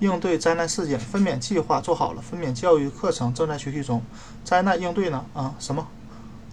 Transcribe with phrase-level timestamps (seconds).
[0.00, 4.02] 应对灾难事件，分娩计划做好了，分娩教育课程正在学习中。
[4.44, 5.24] 灾难应对呢？
[5.34, 5.86] 啊，什么？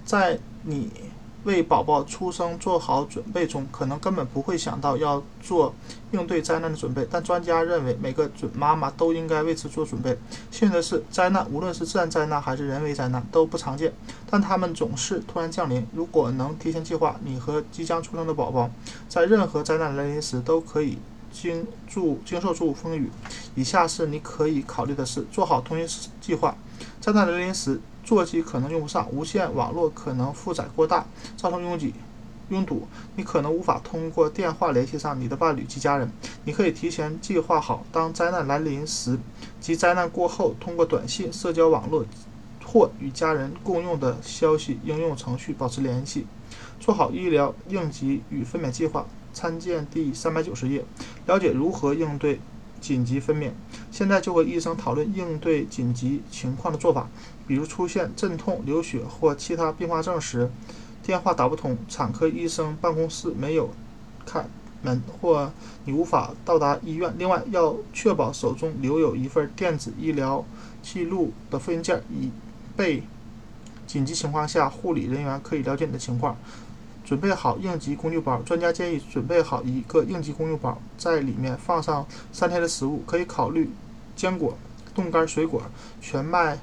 [0.03, 0.91] 在你
[1.43, 5.75] 为宝宝出生做好准备中，可能根本不会想到要做
[6.11, 7.07] 应对灾难的准备。
[7.09, 10.17] 但专家认为，每个准妈妈都应该为此做准备。
[10.49, 13.93] 幸运的是，灾难无论是自然灾难还是人为灾难都不常见，
[14.27, 15.85] 但它们总是突然降临。
[15.93, 18.71] 如果能提前计划，你和即将出生的宝宝
[19.07, 20.97] 在任何灾难来临时都可以。
[21.35, 23.11] 经住经受住风雨，
[23.55, 26.55] 以下是你可以考虑的事：做好通讯计划。
[27.01, 31.93] 灾难来临时，座机可能用不上，无线网络可能负载过大，造成拥挤、
[32.49, 32.87] 拥堵。
[33.17, 36.09] 你可能无法通过电话联系上你的伴侣及家人。
[36.45, 39.19] 你可以提前计划好，当灾难来临时
[39.59, 42.05] 及灾难过后，通过短信、社交网络
[42.75, 46.27] 或与家人共用的消息应用程序保持联系。
[46.77, 49.05] 做好医疗应急与分娩计划。
[49.33, 50.83] 参见第三百九十页，
[51.25, 52.41] 了解如何应对
[52.81, 53.51] 紧急分娩。
[53.91, 57.09] 现在就和医生讨论应对紧急情况的做法，
[57.47, 60.51] 比如出现阵痛、流血或其他并发症时，
[61.01, 63.69] 电话打不通，产科医生办公室没有
[64.25, 64.45] 开
[64.81, 65.49] 门，或
[65.85, 67.13] 你无法到达医院。
[67.17, 70.43] 另外，要确保手中留有一份电子医疗
[70.81, 72.29] 记录的复印件，以
[72.75, 73.03] 备
[73.87, 76.37] 紧急情况下护理人员可以了解你的情况。
[77.05, 78.41] 准备好应急工具包。
[78.41, 83.69] 专家建议准备好一个应急工具包，在里面放上三天的食物，可以考虑
[84.15, 84.57] 坚果、
[84.95, 85.61] 冻干水果、
[86.01, 86.57] 全麦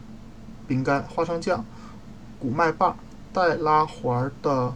[0.67, 1.65] 饼干、花生酱、
[2.41, 2.97] 谷麦棒、
[3.33, 4.75] 带拉环的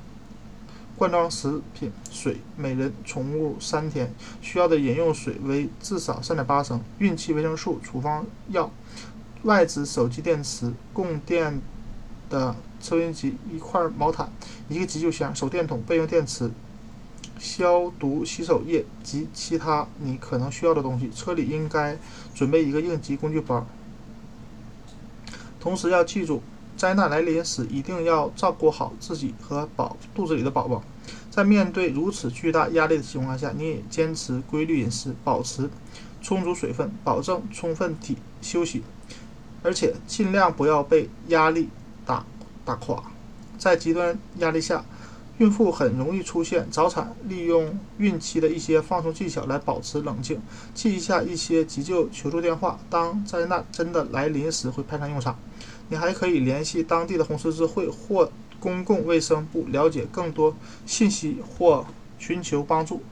[0.96, 2.36] 罐装食品、水。
[2.56, 6.80] 每人宠物三天需要的饮用水为至少三点八升。
[7.00, 8.70] 孕期维生素、处方药、
[9.46, 11.60] 外置手机电池、供电。
[12.28, 14.28] 的抽音机、一块毛毯、
[14.68, 16.50] 一个急救箱、手电筒、备用电池、
[17.38, 21.08] 消毒洗手液及其他你可能需要的东西。
[21.14, 21.96] 车里应该
[22.34, 23.64] 准备一个应急工具包。
[25.60, 26.42] 同时要记住，
[26.76, 30.82] 灾难来临时一定要照顾好自己和宝肚子里的宝宝。
[31.30, 35.70] 在面对如此巨大压力的情况下，你也坚持规律饮食，保持
[36.20, 38.82] 充足水分，保证充分体休息，
[39.66, 41.68] 而且尽量不要被压力。
[42.06, 42.24] 打
[42.64, 43.02] 打垮，
[43.58, 44.84] 在极端压力下，
[45.38, 47.12] 孕妇很容易出现早产。
[47.24, 50.40] 利用孕期的一些放松技巧来保持冷静，
[50.72, 55.36] 记一下一些急救求助电话，当灾难真的来临时会派上用场。
[55.88, 60.54] 你还可以联系当地的红十字会或公共卫生部，了解更多
[60.86, 61.84] 信息或
[62.20, 63.02] 寻求帮助。